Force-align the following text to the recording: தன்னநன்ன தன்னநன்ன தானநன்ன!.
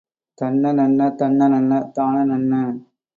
தன்னநன்ன 0.37 1.09
தன்னநன்ன 1.19 1.73
தானநன்ன!. 1.95 2.53